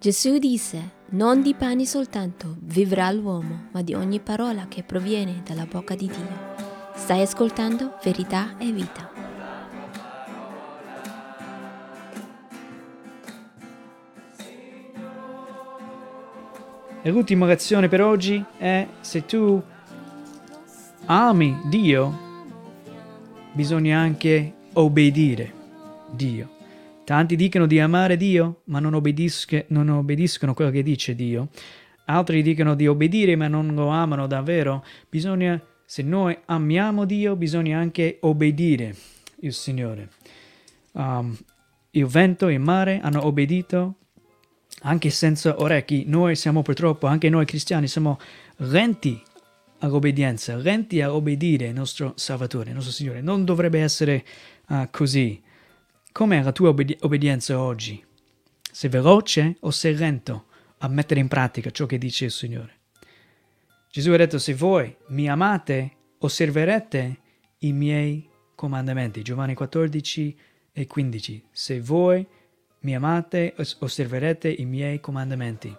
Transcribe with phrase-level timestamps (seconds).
[0.00, 5.66] Gesù disse, non di pani soltanto vivrà l'uomo, ma di ogni parola che proviene dalla
[5.66, 6.54] bocca di Dio.
[6.94, 9.10] Stai ascoltando verità e vita.
[17.02, 19.60] E l'ultima lezione per oggi è se tu
[21.06, 22.18] ami Dio,
[23.50, 25.52] bisogna anche obbedire
[26.12, 26.57] Dio.
[27.08, 31.48] Tanti dicono di amare Dio, ma non, obbedisc- non obbediscono quello che dice Dio.
[32.04, 34.84] Altri dicono di obbedire, ma non lo amano davvero.
[35.08, 38.94] Bisogna, se noi amiamo Dio, bisogna anche obbedire
[39.40, 40.10] il Signore.
[40.92, 41.34] Um,
[41.92, 43.94] il vento e il mare hanno obbedito
[44.82, 46.04] anche senza orecchi.
[46.06, 48.18] Noi siamo purtroppo, anche noi cristiani, siamo
[48.56, 49.18] lenti
[49.78, 53.22] all'obbedienza, lenti a obbedire il nostro Salvatore, il nostro Signore.
[53.22, 54.22] Non dovrebbe essere
[54.68, 55.46] uh, così.
[56.18, 58.04] Com'è la tua obbedi- obbedienza oggi?
[58.72, 60.46] Sei veloce o sei lento
[60.78, 62.80] a mettere in pratica ciò che dice il Signore?
[63.88, 67.18] Gesù ha detto, se voi mi amate, osserverete
[67.58, 69.22] i miei comandamenti.
[69.22, 70.36] Giovanni 14
[70.72, 71.44] e 15.
[71.52, 72.26] Se voi
[72.80, 75.72] mi amate, osserverete i miei comandamenti.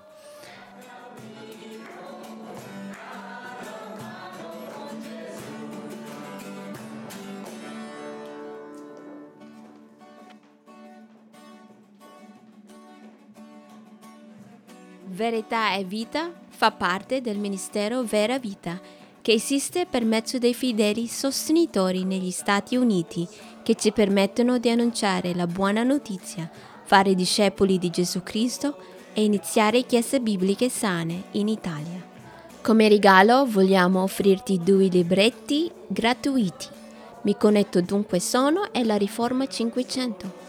[15.11, 18.79] Verità e Vita fa parte del Ministero Vera Vita,
[19.21, 23.27] che esiste per mezzo dei fedeli sostenitori negli Stati Uniti
[23.63, 26.49] che ci permettono di annunciare la buona notizia,
[26.83, 28.77] fare discepoli di Gesù Cristo
[29.13, 32.05] e iniziare chiese bibliche sane in Italia.
[32.61, 36.67] Come regalo vogliamo offrirti due libretti gratuiti.
[37.23, 40.48] Mi connetto dunque sono e la Riforma 500.